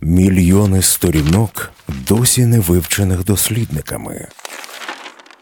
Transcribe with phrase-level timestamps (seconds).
[0.00, 1.72] Мільйони сторінок
[2.08, 4.28] досі не вивчених дослідниками.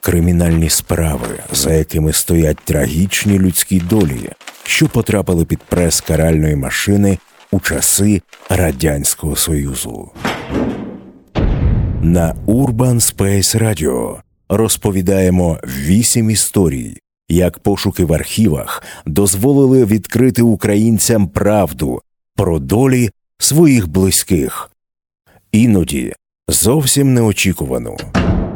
[0.01, 4.31] Кримінальні справи, за якими стоять трагічні людські долі,
[4.65, 7.19] що потрапили під прес каральної машини
[7.51, 10.11] у часи Радянського Союзу.
[12.03, 14.17] На Urban Space Radio
[14.49, 22.03] розповідаємо вісім історій, як пошуки в архівах дозволили відкрити українцям правду
[22.37, 24.71] про долі своїх близьких.
[25.53, 26.15] Іноді
[26.49, 27.97] зовсім неочікувано.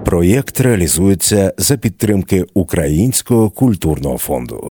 [0.05, 4.69] Проєкт реалізується за підтримки Українського культурного фонду.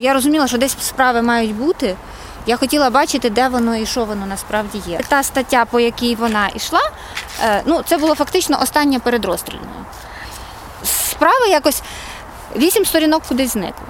[0.00, 1.96] Я розуміла, що десь справи мають бути.
[2.46, 5.00] Я хотіла бачити, де воно і що воно насправді є.
[5.08, 6.80] Та стаття, по якій вона йшла,
[7.44, 9.84] е, ну це було фактично останнє перед розстріляною.
[10.84, 11.82] Справа якось
[12.56, 13.86] вісім сторінок кудись зникло.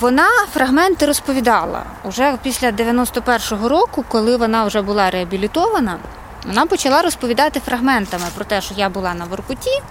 [0.00, 5.98] Вона фрагменти розповідала уже після 91-го року, коли вона вже була реабілітована.
[6.46, 9.82] Вона почала розповідати фрагментами про те, що я була на Воркуті,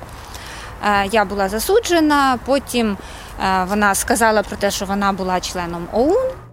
[0.85, 2.39] е, я була засуджена.
[2.45, 2.97] Потім
[3.43, 6.50] е, вона сказала про те, що вона була членом ОУН.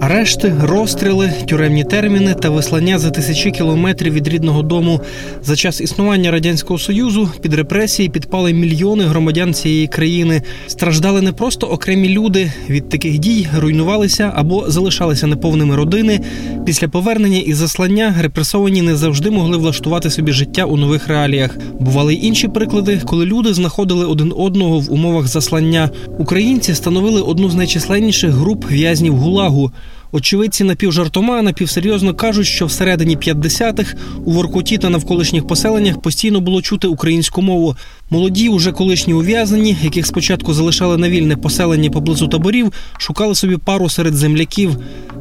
[0.00, 5.00] Арешти, розстріли, тюремні терміни та вислання за тисячі кілометрів від рідного дому
[5.42, 10.42] за час існування радянського союзу під репресії підпали мільйони громадян цієї країни.
[10.66, 12.52] Страждали не просто окремі люди.
[12.70, 16.20] Від таких дій руйнувалися або залишалися неповними родини.
[16.66, 21.58] Після повернення і заслання репресовані не завжди могли влаштувати собі життя у нових реаліях.
[21.80, 25.90] Бували й інші приклади, коли люди знаходили один одного в умовах заслання.
[26.18, 29.72] Українці становили одну з найчисленніших груп в'язнів гулагу.
[30.12, 36.88] Очевидці напівжартома, напівсерйозно кажуть, що всередині 50-х у Воркуті та навколишніх поселеннях постійно було чути
[36.88, 37.76] українську мову.
[38.10, 43.88] Молоді, уже колишні ув'язнені, яких спочатку залишали на вільне поселення поблизу таборів, шукали собі пару
[43.88, 44.76] серед земляків.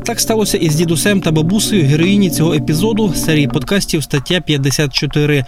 [0.05, 5.45] Так сталося і з дідусем та бабусею героїні цього епізоду серії подкастів стаття 54.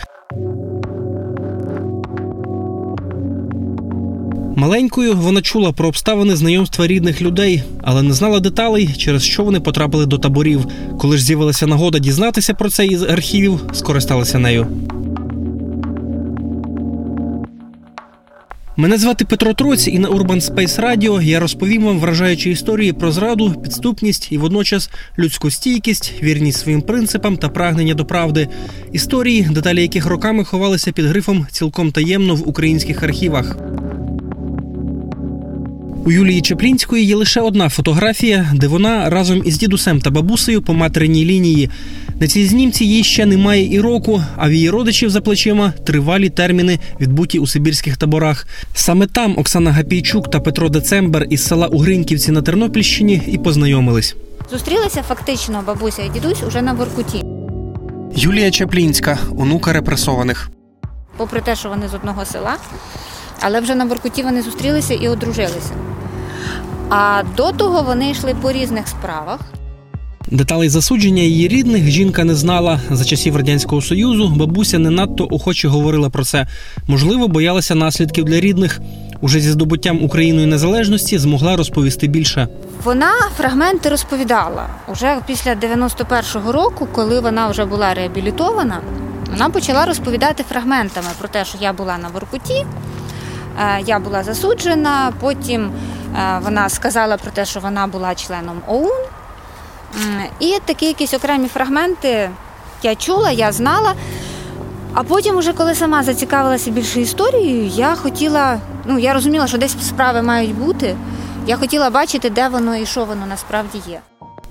[4.55, 9.59] Маленькою вона чула про обставини знайомства рідних людей, але не знала деталей, через що вони
[9.59, 10.65] потрапили до таборів.
[10.99, 14.67] Коли ж з'явилася нагода дізнатися про це із архівів, скористалася нею.
[18.79, 23.11] Мене звати Петро Троць, і на Urban Space Radio я розповім вам вражаючі історії про
[23.11, 28.47] зраду, підступність і водночас людську стійкість, вірність своїм принципам та прагнення до правди.
[28.91, 33.57] Історії, деталі яких роками ховалися під грифом цілком таємно в українських архівах.
[36.09, 40.73] У Юлії Чеплінської є лише одна фотографія, де вона разом із дідусем та бабусею по
[40.73, 41.69] материнній лінії.
[42.19, 46.29] На цій знімці їй ще немає і року, а в її родичів за плечима тривалі
[46.29, 48.47] терміни, відбуті у Сибірських таборах.
[48.73, 54.15] Саме там Оксана Гапійчук та Петро Децембер із села Угриньківці на Тернопільщині і познайомились.
[54.51, 57.23] Зустрілися фактично бабуся і дідусь уже на Воркуті.
[58.15, 60.49] Юлія Чаплінська, онука репресованих.
[61.17, 62.57] Попри те, що вони з одного села,
[63.39, 65.73] але вже на Воркуті вони зустрілися і одружилися.
[66.89, 69.39] А до того вони йшли по різних справах.
[70.31, 72.79] Деталей засудження її рідних жінка не знала.
[72.89, 76.47] За часів радянського союзу бабуся не надто охоче говорила про це.
[76.87, 78.79] Можливо, боялася наслідків для рідних.
[79.21, 82.47] Уже зі здобуттям Україною незалежності змогла розповісти більше.
[82.83, 88.81] Вона фрагменти розповідала уже після 91-го року, коли вона вже була реабілітована.
[89.31, 92.65] Вона почала розповідати фрагментами про те, що я була на Воркуті, е,
[93.85, 95.13] я була засуджена.
[95.19, 95.71] Потім
[96.43, 99.05] вона сказала про те, що вона була членом ОУН.
[100.39, 102.29] І такі якісь окремі фрагменти
[102.83, 103.93] я чула, я знала.
[104.93, 109.75] А потім, уже коли сама зацікавилася більше історією, я хотіла, ну я розуміла, що десь
[109.87, 110.95] справи мають бути.
[111.47, 113.99] Я хотіла бачити, де воно і що воно насправді є.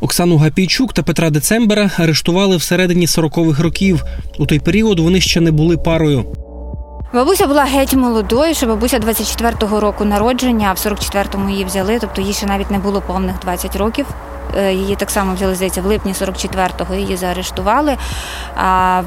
[0.01, 4.05] Оксану Гапійчук та Петра Децембера арештували всередині 40-х років.
[4.39, 6.35] У той період вони ще не були парою.
[7.13, 12.21] Бабуся була геть молодою, що бабуся 24-го року народження, а в 44-му її взяли, тобто
[12.21, 14.07] їй ще навіть не було повних 20 років.
[14.57, 17.97] Е, Її так само взяли, здається, в липні 44-го її заарештували.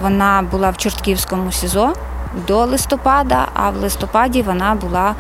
[0.01, 1.93] Вона була в Чортківському СІЗО
[2.47, 5.15] до листопада, а в листопаді вона була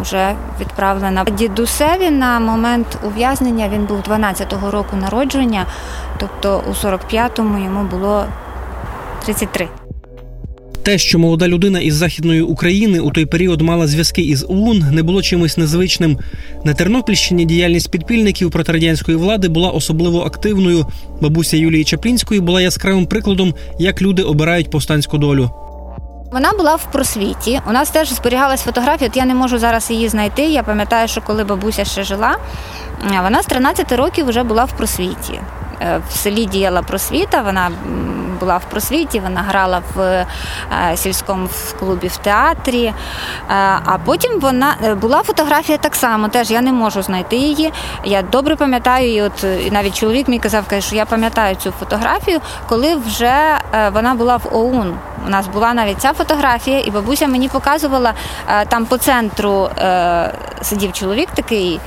[0.00, 1.24] вже відправлена.
[1.24, 5.66] Дідусеві на момент ув'язнення він був 12-го року народження,
[6.16, 8.24] тобто у 45-му йому було
[9.24, 9.68] 33.
[10.86, 15.02] Те, що молода людина із західної України у той період мала зв'язки із ОУН, не
[15.02, 16.18] було чимось незвичним.
[16.64, 20.86] На Тернопільщині діяльність підпільників проти радянської влади була особливо активною.
[21.20, 25.50] Бабуся Юлії Чаплінської була яскравим прикладом, як люди обирають повстанську долю.
[26.32, 27.60] Вона була в просвіті.
[27.68, 29.10] У нас теж зберігалась фотографія.
[29.10, 30.42] От я не можу зараз її знайти.
[30.42, 32.38] Я пам'ятаю, що коли бабуся ще жила,
[33.12, 35.40] е, вона з 13 років вже була в просвіті.
[35.80, 37.42] е, в селі діяла просвіта.
[37.42, 37.70] Вона
[38.40, 40.26] була в просвіті, вона грала в е,
[40.96, 41.48] сільському
[41.78, 42.84] клубі в театрі.
[42.84, 42.94] Е,
[43.84, 46.28] А потім вона е, була фотографія так само.
[46.28, 47.72] Теж я не можу знайти її.
[48.04, 52.40] Я добре пам'ятаю, і от навіть чоловік мій казав, каже, що я пам'ятаю цю фотографію,
[52.68, 53.58] коли вже
[53.92, 54.94] вона була в ОУН.
[55.26, 58.14] У нас була навіть ця фотографія, і бабуся мені показувала
[58.68, 59.68] там по центру
[60.62, 61.80] сидів чоловік такий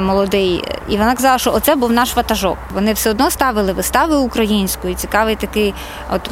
[0.00, 2.58] молодий, і вона казала, що оце був наш ватажок.
[2.74, 4.94] Вони все одно ставили вистави українською.
[4.94, 5.74] Цікавий такий,
[6.12, 6.30] от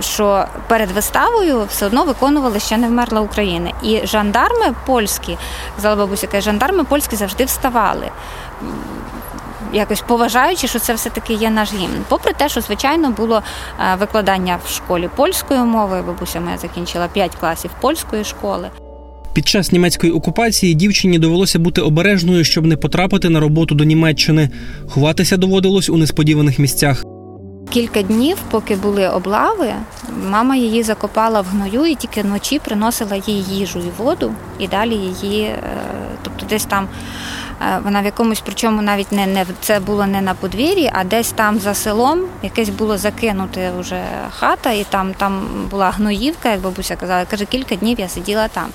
[0.00, 3.72] що перед виставою все одно виконували ще не вмерла Україна.
[3.82, 5.36] І жандарми польські,
[5.76, 8.10] казала бабуся, каже, жандарми польські завжди вставали.
[9.72, 12.04] Якось поважаючи, що це все-таки є наш гімн.
[12.08, 13.42] Попри те, що звичайно було
[13.80, 16.02] е, викладання в школі польської мови.
[16.06, 18.70] Бабуся моя закінчила 5 класів польської школи.
[19.32, 24.50] Під час німецької окупації дівчині довелося бути обережною, щоб не потрапити на роботу до Німеччини.
[24.88, 27.04] Ховатися доводилось у несподіваних місцях.
[27.74, 29.74] Кілька днів, поки були облави,
[30.30, 34.94] мама її закопала в гною і тільки вночі приносила їй їжу і воду, і далі
[34.94, 35.58] її, е,
[36.22, 36.88] тобто десь там
[37.60, 41.32] е, вона в якомусь, причому навіть не, не це було не на подвір'ї, а десь
[41.32, 46.96] там за селом якесь було закинуте вже хата, і там, там була гноївка, як бабуся
[46.96, 47.24] казала.
[47.24, 48.66] Каже, кілька днів я сиділа там.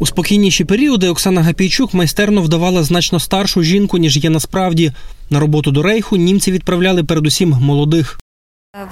[0.00, 4.92] У спокійніші періоди Оксана Гапійчук майстерно вдавала значно старшу жінку, ніж є насправді.
[5.30, 8.20] На роботу до рейху німці відправляли передусім молодих.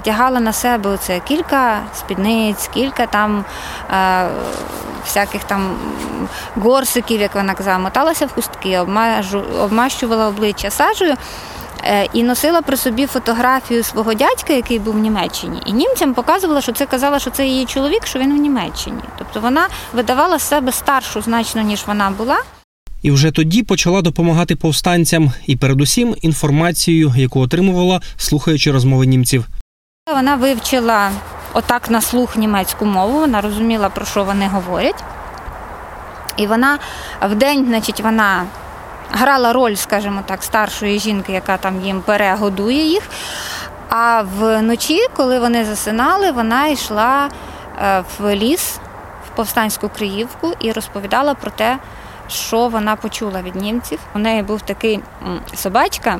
[0.00, 3.44] Вдягала на себе оце кілька спідниць, кілька там
[3.90, 4.28] е,
[5.04, 5.76] всяких там
[6.56, 11.14] горсиків, як вона казала, моталася в хустки, обмажу, обмащувала обличчя сажею.
[11.88, 16.60] Е, І носила при собі фотографію свого дядька, який був в Німеччині, і німцям показувала,
[16.60, 19.02] що це казала, що це її чоловік, що він в Німеччині.
[19.18, 22.38] Тобто вона видавала себе старшу значно, ніж вона була.
[23.02, 29.44] І вже тоді почала допомагати повстанцям і, передусім, інформацією, яку отримувала, слухаючи розмови німців.
[30.14, 31.10] Вона вивчила
[31.52, 35.04] отак на слух німецьку мову, вона розуміла, про що вони говорять.
[36.36, 36.78] І вона
[37.22, 38.44] в день, значить, вона
[39.10, 43.02] грала роль, скажімо так, старшої жінки, яка там їм перегодує їх.
[43.88, 47.28] А вночі, коли вони засинали, вона йшла
[47.82, 48.78] е, в ліс,
[49.26, 51.78] в повстанську Криївку і розповідала про те,
[52.28, 53.98] що вона почула від німців.
[54.14, 55.00] У неї був такий
[55.54, 56.18] собачка.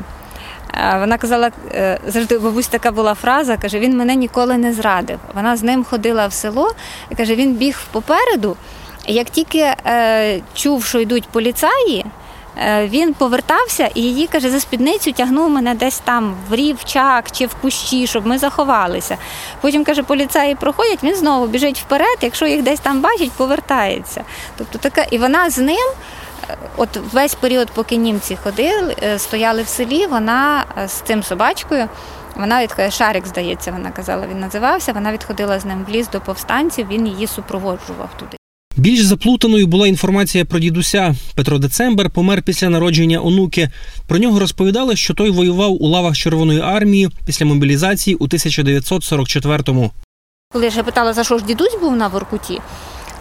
[0.74, 5.18] Е, Вона казала, е, завжди бабусь така була фраза, каже, він мене ніколи не зрадив.
[5.34, 6.74] Вона з ним ходила в село,
[7.10, 8.56] і каже, він біг попереду.
[9.06, 9.74] Як тільки
[10.54, 12.04] чув, що йдуть поліцаї,
[12.84, 17.54] він повертався і її, каже, за спідницю тягнув мене десь там в рівчак чи в
[17.54, 19.16] кущі, щоб ми заховалися.
[19.60, 24.24] Потім, каже, поліцаї проходять, він знову біжить вперед, якщо їх десь там бачить, повертається.
[24.56, 25.88] Тобто така, і вона з ним
[26.76, 31.88] От весь період, поки німці ходили, е, стояли в селі, вона е, з цим собачкою,
[32.36, 34.92] вона відходила, Шарик, здається, вона казала, він називався.
[34.92, 38.37] Вона відходила з ним в ліс до повстанців, він її супроводжував туди.
[38.78, 41.14] Більш заплутаною була інформація про дідуся.
[41.34, 43.70] Петро Децембер помер після народження онуки.
[44.06, 49.90] Про нього розповідали, що той воював у лавах Червоної армії після мобілізації у 1944-му.
[50.52, 52.60] Коли я ще питала, за що ж дідусь був на Воркуті,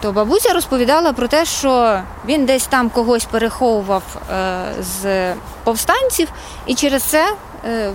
[0.02, 4.02] то бабуся розповідала про те, що він десь там когось переховував
[4.32, 5.32] е, з
[5.64, 6.28] повстанців
[6.66, 7.34] і через це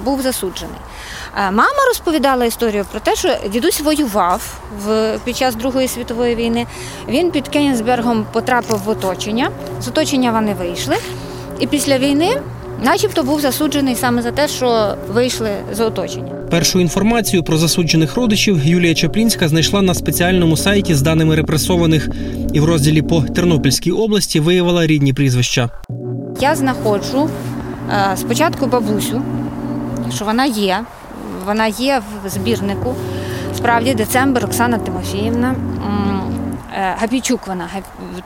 [0.06, 0.76] був засуджений.
[1.38, 6.66] Е, Мама розповідала історію про те, що дідусь воював в, під час Другої світової війни.
[7.07, 9.49] Він під Кенігсбергом потрапив в оточення.
[9.81, 10.95] З оточення вони вийшли.
[11.59, 12.42] І після війни,
[12.83, 16.33] начебто, був засуджений саме за те, що вийшли з оточення.
[16.49, 22.09] Першу інформацію про засуджених родичів Юлія Чаплінська знайшла на спеціальному сайті з даними репресованих
[22.54, 25.69] і в розділі по Тернопільській області виявила рідні прізвища.
[26.42, 27.30] Я знаходжу
[27.92, 29.21] е, спочатку бабусю,
[30.16, 30.84] що вона є.
[31.46, 32.96] Вона є в збірнику.
[33.58, 35.56] Справді, децембр Оксана Тимофіївна.
[36.76, 37.70] Е, Гапійчук вона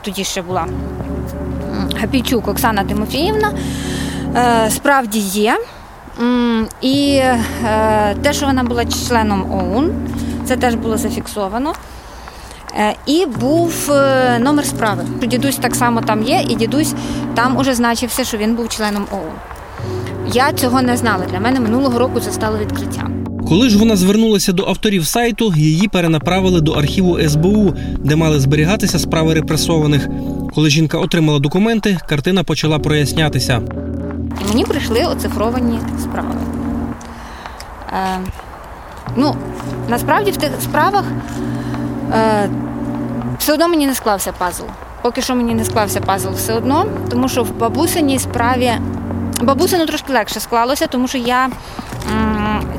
[0.02, 0.62] тоді ще була.
[0.62, 3.52] М, Гапійчук Оксана Тимофіївна.
[4.36, 5.58] Е, Справді є.
[6.80, 7.20] І
[7.64, 9.92] е, те, що вона була членом ОУН,
[10.44, 11.72] це теж було зафіксовано.
[13.06, 13.90] І був
[14.40, 15.04] номер справи.
[15.22, 16.94] Дідусь так само там є, і дідусь
[17.34, 19.32] там уже значився, що він був членом ОУН.
[20.32, 21.24] Я цього не знала.
[21.30, 23.24] Для мене минулого року це стало відкриттям.
[23.48, 28.98] Коли ж вона звернулася до авторів сайту, її перенаправили до архіву СБУ, де мали зберігатися
[28.98, 30.08] справи репресованих.
[30.54, 33.62] Коли жінка отримала документи, картина почала прояснятися.
[34.44, 36.34] І мені прийшли оцифровані справи.
[37.92, 38.18] Е,
[39.16, 39.36] ну,
[39.88, 41.04] насправді в тих справах
[42.12, 42.48] е,
[43.38, 44.64] все одно мені не склався пазл.
[45.02, 48.70] Поки що мені не склався пазл все одно, тому що в бабусиній справі
[49.40, 51.48] Бабусину трошки легше склалося, тому що я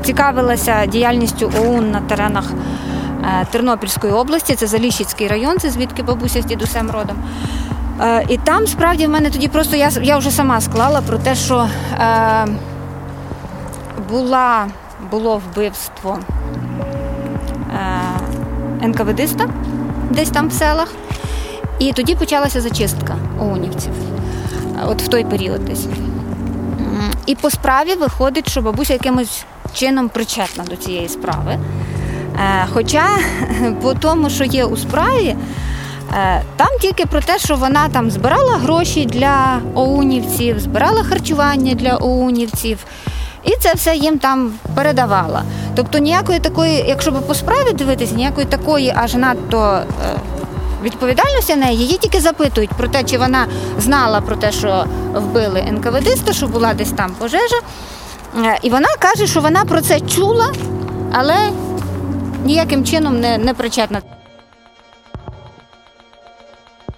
[0.02, 2.44] цікавилася діяльністю ОУН на теренах
[3.24, 7.16] е, Тернопільської області, це Заліщицький район, це звідки бабуся з дідусем родом.
[8.00, 11.34] Е, І там справді в мене тоді просто я, я вже сама склала про те,
[11.34, 11.68] що
[12.00, 12.46] е,
[14.10, 14.66] була,
[15.10, 16.18] було вбивство
[18.82, 19.48] е, НКВДиста
[20.10, 20.92] десь там в селах.
[21.78, 23.92] І тоді почалася зачистка ОУНівців.
[24.86, 25.86] От в той період десь.
[27.30, 29.44] І по справі виходить, що бабуся якимось
[29.74, 31.58] чином причетна до цієї справи.
[32.36, 33.08] Е, Хоча
[33.82, 35.36] по тому, що є у справі,
[36.18, 41.96] е, там тільки про те, що вона там збирала гроші для ОУНівців, збирала харчування для
[41.96, 42.78] ОУНівців.
[43.44, 45.42] І це все їм там передавала.
[45.74, 49.84] Тобто ніякої такої, якщо би по справі дивитися, ніякої такої аж надто е,
[50.82, 53.46] відповідальності неї, її тільки запитують про те, чи вона
[53.78, 54.84] знала про те, що
[55.14, 57.60] вбили НКВД, що була десь там пожежа.
[58.44, 60.52] Е, І вона каже, що вона про це чула,
[61.12, 61.36] але
[62.44, 64.00] ніяким чином не, не причетна.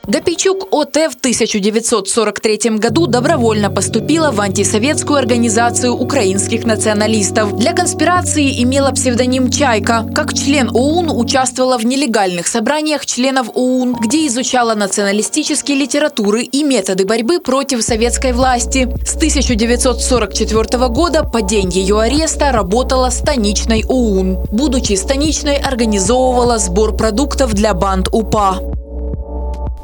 [0.09, 7.57] Гапичук ОТ в 1943 году добровольно поступила в антисоветскую организацию украинских националистов.
[7.57, 10.05] Для конспирации имела псевдоним «Чайка».
[10.13, 17.05] Как член ОУН участвовала в нелегальных собраниях членов ОУН, где изучала националистические литературы и методы
[17.05, 18.89] борьбы против советской власти.
[19.07, 24.47] С 1944 года по день ее ареста работала станичной ОУН.
[24.51, 28.59] Будучи станичной, организовывала сбор продуктов для банд УПА.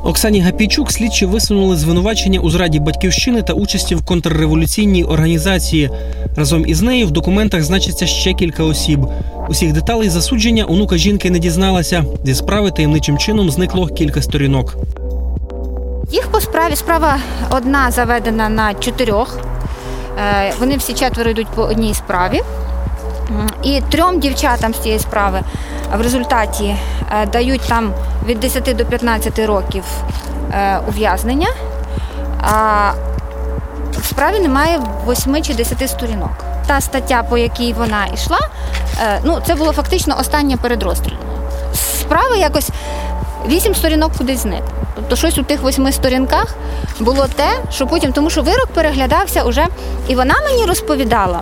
[0.08, 5.90] Оксані Гапійчук слідчі висунули звинувачення у зраді батьківщини та участі в контрреволюційній організації.
[6.36, 9.06] Разом із нею в документах значиться ще кілька осіб.
[9.48, 12.04] Усіх деталей засудження онука жінки не дізналася.
[12.24, 14.76] Зі справи таємничим чином зникло кілька сторінок.
[16.12, 17.16] Їх по справі справа
[17.50, 19.38] одна заведена на чотирьох.
[20.18, 22.40] Е, Вони всі четверо йдуть по одній справі.
[23.62, 25.40] І трьом дівчатам з цієї справи
[25.96, 26.76] в результаті
[27.12, 27.92] е, дають там
[28.26, 29.84] від 10 до 15 років
[30.52, 31.48] е, ув'язнення.
[32.42, 32.90] А
[34.00, 36.44] в справі немає 8 чи 10 сторінок.
[36.66, 38.38] Та стаття, по якій вона йшла,
[39.02, 41.20] е, ну це було фактично останнє перед розстрілом.
[42.00, 42.70] Справа якось
[43.48, 44.62] вісім сторінок кудись зник.
[44.94, 46.54] Тобто щось у тих восьми сторінках
[47.00, 49.66] було те, що потім, тому що вирок переглядався уже,
[50.08, 51.40] і вона мені розповідала,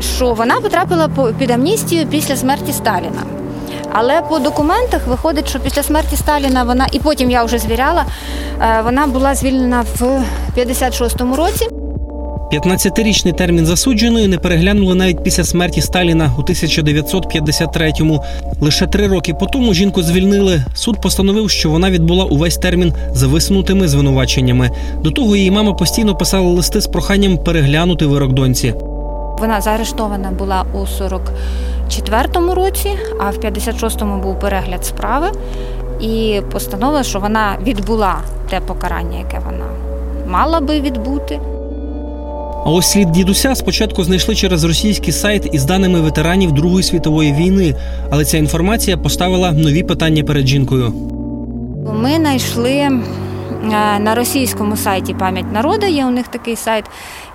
[0.00, 3.22] що вона потрапила під амністію після смерті Сталіна.
[3.92, 8.04] Але по документах виходить, що після смерті Сталіна вона, і потім я вже звіряла,
[8.60, 10.22] е, вона була звільнена в
[10.56, 11.66] 56-му році.
[12.52, 18.24] 15-річний термін засудженої не переглянули навіть після смерті Сталіна у 1953-му.
[18.60, 20.64] Лише три роки по тому жінку звільнили.
[20.74, 24.70] Суд постановив, що вона відбула увесь термін за висунутими звинуваченнями.
[25.02, 28.74] До того її мама постійно писала листи з проханням переглянути вирок доньці.
[29.38, 32.90] Вона заарештована була у 44-му році,
[33.20, 35.26] а в 56-му був перегляд справи
[36.00, 38.14] і постанова, що вона відбула
[38.50, 39.66] те покарання, яке вона
[40.26, 41.40] мала би відбути.
[42.66, 47.74] А ось слід дідуся спочатку знайшли через російський сайт із даними ветеранів Другої світової війни,
[48.10, 50.92] але ця інформація поставила нові питання перед жінкою.
[51.92, 52.90] Ми знайшли
[53.98, 56.84] на російському сайті Пам'ять народу, є у них такий сайт,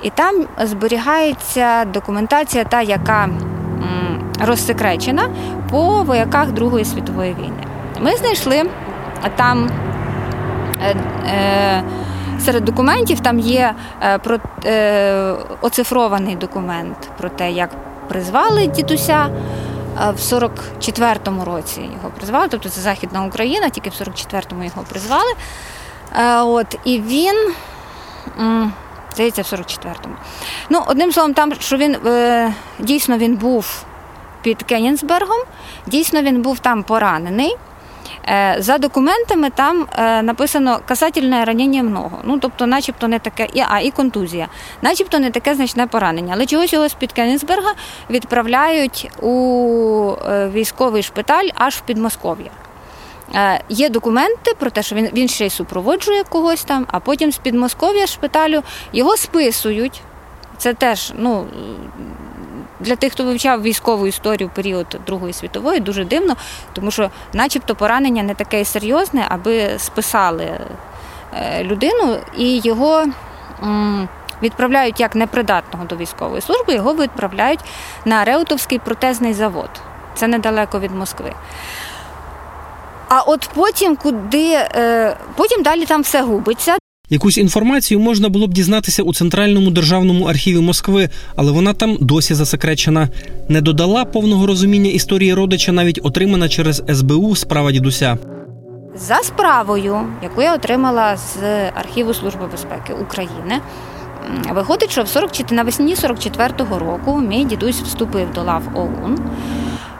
[0.03, 3.29] і там зберігається документація, та яка
[4.45, 5.29] розсекречена
[5.69, 7.63] по вояках Другої світової війни.
[7.99, 8.63] Ми знайшли
[9.35, 9.69] там
[10.83, 10.95] е,
[11.27, 11.83] е,
[12.39, 14.19] серед документів там є е,
[14.65, 17.69] е, оцифрований документ про те, як
[18.07, 19.27] призвали дідуся.
[19.27, 25.33] Е, В 44-му році його призвали, тобто це Західна Україна, тільки в 44-му його призвали.
[26.15, 27.53] Е, От, і він,
[29.13, 30.15] здається, в 44-му.
[30.69, 33.83] Ну, одним словом, там, що він е, дійсно він був
[34.41, 35.39] під Кенінсбергом,
[35.87, 37.55] дійсно він був там поранений.
[38.27, 39.87] Е, За документами там
[40.23, 42.19] написано касательне ранення много.
[42.23, 44.47] Ну, тобто, начебто не таке, і, а і контузія,
[44.81, 46.33] начебто не таке значне поранення.
[46.35, 47.73] Але чогось його з-під Кенігсберга
[48.09, 50.15] відправляють у
[50.53, 52.49] військовий шпиталь аж в Підмосков'я.
[53.35, 57.31] Е, Є документи про те, що він, він ще й супроводжує когось там, а потім
[57.31, 60.01] з Підмосков'я шпиталю його списують.
[60.57, 61.45] Це теж, ну.
[62.79, 66.35] Для тих, хто вивчав військову історію в період Другої світової, дуже дивно,
[66.73, 70.59] тому що, начебто, поранення не таке серйозне, аби списали
[71.33, 73.05] е, людину і його
[74.43, 77.59] відправляють як непридатного до військової служби, його відправляють
[78.05, 79.69] на Реутовський протезний завод.
[80.15, 81.33] Це недалеко від Москви.
[83.13, 86.77] А от потім, куди е, потім далі там все губиться.
[87.09, 92.33] Якусь інформацію можна було б дізнатися у центральному державному архіві Москви, але вона там досі
[92.33, 93.09] засекречена.
[93.49, 98.17] Не додала повного розуміння історії родича, навіть отримана через СБУ справа дідуся.
[98.95, 101.37] За справою, яку я отримала з
[101.75, 103.61] архіву Служби безпеки України,
[104.51, 109.19] виходить, що в 44, навесні 44-го року мій дідусь вступив до лав ОУН.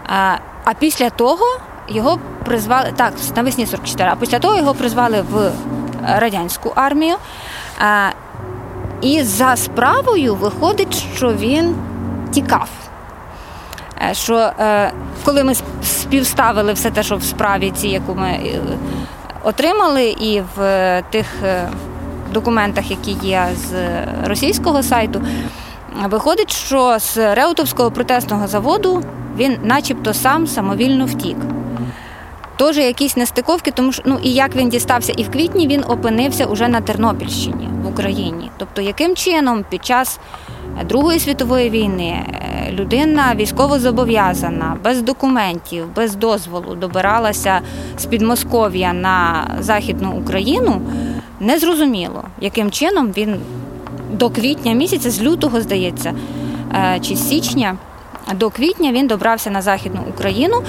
[0.07, 1.45] А, а після того
[1.87, 5.51] його призвали так, навесні 44, а після того його призвали в
[6.17, 7.15] радянську армію.
[7.79, 8.09] А,
[9.01, 11.75] і за справою виходить, що він
[12.31, 12.69] тікав.
[14.09, 14.91] Е, Що е,
[15.25, 18.61] коли ми співставили все те, що в справі ці, яку ми е,
[19.43, 21.69] отримали, і в е, тих е,
[22.33, 23.73] документах, які є з
[24.27, 25.21] російського сайту,
[26.03, 29.03] е, виходить, що з Реутовського протестного заводу
[29.37, 31.37] він начебто сам самовільно втік.
[32.61, 36.45] Теж якісь нестиковки, тому що ну і як він дістався, і в квітні він опинився
[36.45, 38.51] уже на Тернопільщині в Україні.
[38.57, 40.19] Тобто, яким чином під час
[40.89, 47.61] Другої світової війни е, людина військово зобов'язана, без документів, без дозволу добиралася
[47.97, 50.81] з Підмосков'я на Західну Україну,
[51.39, 53.35] незрозуміло, яким чином він
[54.11, 56.13] до квітня місяця, з лютого, здається,
[56.73, 57.77] е, чи з січня,
[58.35, 60.63] до квітня він добрався на Західну Україну.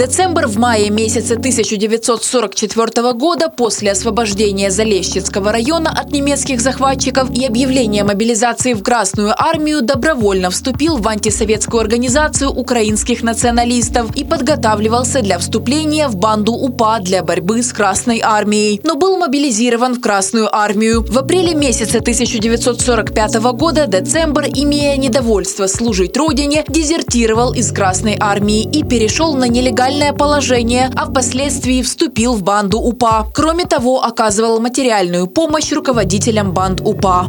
[0.00, 8.02] Децембр в мае месяце 1944 года после освобождения Залещицкого района от немецких захватчиков и объявления
[8.02, 16.08] мобилизации в Красную армию добровольно вступил в антисоветскую организацию украинских националистов и подготавливался для вступления
[16.08, 21.04] в банду УПА для борьбы с Красной армией, но был мобилизирован в Красную армию.
[21.06, 28.82] В апреле месяца 1945 года Децембр, имея недовольство служить родине, дезертировал из Красной армии и
[28.82, 29.46] перешел на
[29.90, 33.26] нелегальное положение, а впоследствии вступил в банду УПА.
[33.34, 37.28] Кроме того, оказывал материальную помощь руководителям банд УПА.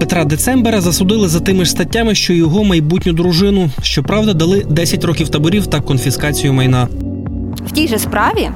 [0.00, 3.70] Петра Децембера засудили за тими ж статтями, що його майбутню дружину.
[3.82, 6.88] Щоправда, дали 10 років таборів та конфіскацію майна.
[7.66, 8.50] В тій же справі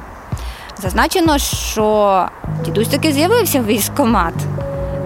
[0.81, 2.25] зазначено, що
[2.65, 4.33] дідусь таки з'явився в військкомат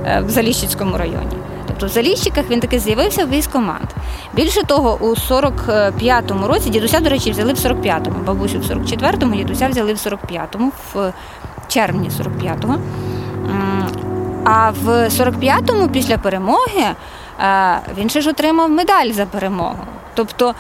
[0.06, 1.36] е, в Заліщицькому районі.
[1.80, 3.96] Тобто в Заліщиках він таки з'явився в військкомат.
[4.34, 9.68] Більше того, у 45-му році дідуся, до речі, взяли в 45-му, бабусю в 44-му, дідуся
[9.68, 11.14] взяли в 45-му, в
[11.68, 12.76] червні 45-го.
[14.44, 16.86] А в 45-му, після перемоги,
[17.40, 19.84] е, він ще ж отримав медаль за перемогу.
[20.14, 20.56] Тобто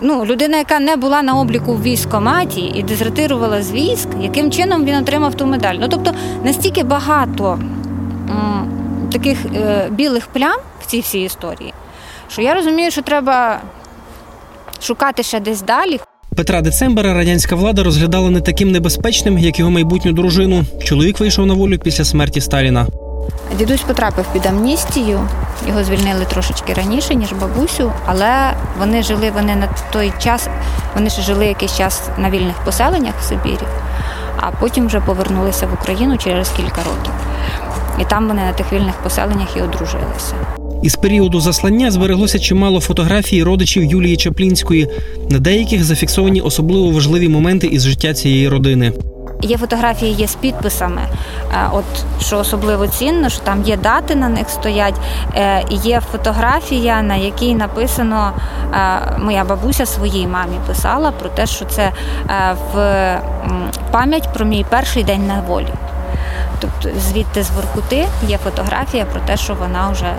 [0.00, 4.84] ну, людина, яка не була на обліку в військкоматі і дезертирувала з військ, яким чином
[4.84, 5.74] він отримав ту медаль.
[5.80, 6.12] Ну тобто
[6.44, 7.58] настільки багато
[9.12, 11.74] таких е, білих плям в цій всій історії,
[12.28, 13.60] що я розумію, що треба
[14.82, 16.00] шукати ще десь далі.
[16.36, 20.64] Петра Децембера радянська влада розглядала не таким небезпечним, як його майбутню дружину.
[20.84, 22.86] Чоловік вийшов на волю після смерті Сталіна.
[23.58, 25.28] Дідусь потрапив під амністію.
[25.68, 30.48] Його звільнили трошечки раніше, ніж бабусю, але вони жили вони на той час,
[30.94, 33.66] вони ще жили якийсь час на вільних поселеннях в Сибірі,
[34.36, 37.12] а потім вже повернулися в Україну через кілька років.
[38.00, 40.34] І там вони на тих вільних поселеннях і одружилися.
[40.82, 44.88] Із періоду заслання збереглося чимало фотографій родичів Юлії Чаплінської.
[45.30, 48.92] На деяких зафіксовані особливо важливі моменти із життя цієї родини.
[49.42, 51.00] Є фотографії, є з підписами.
[51.52, 51.84] Е, От
[52.20, 54.94] що особливо цінно, що там є дати на них стоять.
[55.34, 58.32] Е, є фотографія, на якій написано
[58.74, 58.78] е,
[59.18, 61.92] моя бабуся своїй мамі писала про те, що це
[62.74, 63.20] в
[63.90, 65.72] пам'ять про мій перший день на волі.
[66.60, 70.16] Тобто звідти з Воркути є фотографія про те, що вона вже е,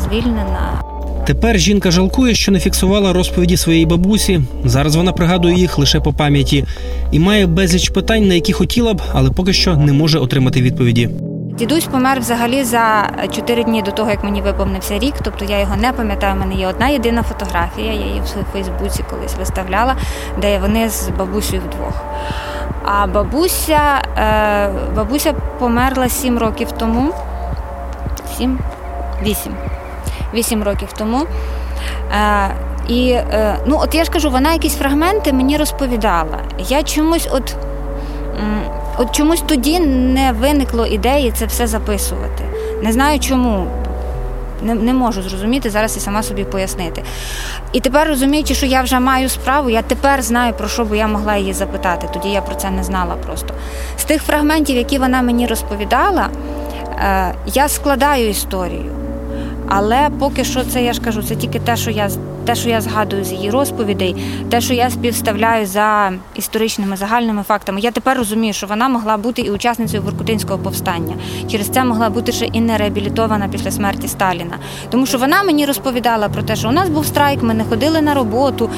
[0.00, 0.82] звільнена.
[1.26, 4.40] Тепер жінка жалкує, що не фіксувала розповіді своєї бабусі.
[4.64, 6.64] Зараз вона пригадує їх лише по пам'яті
[7.12, 11.10] і має безліч питань, на які хотіла б, але поки що не може отримати відповіді.
[11.56, 15.14] Дідусь помер взагалі за чотири дні до того, як мені виповнився рік.
[15.22, 16.34] Тобто я його не пам'ятаю.
[16.34, 17.92] У мене є одна єдина фотографія.
[17.92, 19.96] Я її в Фейсбуці колись виставляла,
[20.40, 22.02] де вони з бабусею вдвох.
[22.84, 23.80] А бабуся,
[24.18, 27.14] е, бабуся померла сім років тому.
[28.38, 28.58] Сім?
[29.22, 29.54] Вісім.
[30.34, 31.26] Вісім років тому.
[32.12, 32.50] Е,
[32.88, 36.38] і е, ну, от я ж кажу, вона якісь фрагменти мені розповідала.
[36.58, 37.56] Я чомусь от.
[38.98, 42.44] От чомусь тоді не виникло ідеї це все записувати.
[42.82, 43.66] Не знаю чому.
[44.62, 47.02] Не, не можу зрозуміти, зараз і сама собі пояснити.
[47.72, 51.08] І тепер розуміючи, що я вже маю справу, я тепер знаю, про що би я
[51.08, 52.08] могла її запитати.
[52.12, 53.54] Тоді я про це не знала просто.
[53.98, 56.28] З тих фрагментів, які вона мені розповідала,
[56.98, 58.92] е, я складаю історію.
[59.68, 62.10] Але поки що це я ж кажу, це тільки те, що я
[62.46, 64.16] те, що я згадую з її розповідей,
[64.50, 69.42] те, що я співставляю за історичними загальними фактами, я тепер розумію, що вона могла бути
[69.42, 71.16] і учасницею Воркутинського повстання.
[71.50, 74.58] Через це могла бути ще і не реабілітована після смерті Сталіна.
[74.90, 78.00] Тому що вона мені розповідала про те, що у нас був страйк, ми не ходили
[78.00, 78.70] на роботу.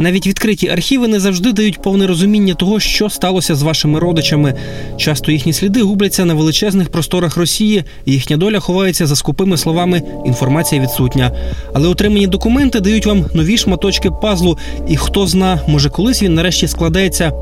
[0.00, 4.54] Навіть відкриті архіви не завжди дають повне розуміння того, що сталося з вашими родичами.
[4.96, 10.02] Часто їхні сліди губляться на величезних просторах Росії, і їхня доля ховається за скупими словами
[10.26, 11.32] інформація відсутня.
[11.72, 14.58] Але отримані документи дають вам нові шматочки пазлу,
[14.88, 17.32] і хто зна, може колись він нарешті складеться.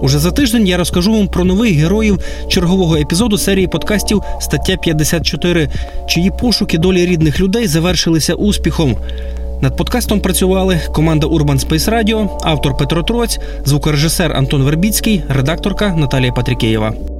[0.00, 5.68] Уже за тиждень я розкажу вам про нових героїв чергового епізоду серії подкастів Стаття 54,
[6.08, 8.96] чиї пошуки долі рідних людей завершилися успіхом.
[9.62, 16.32] Над подкастом працювали команда Urban Space Radio, автор Петро Троць, звукорежисер Антон Вербіцький, редакторка Наталія
[16.32, 17.19] Патрікеєва.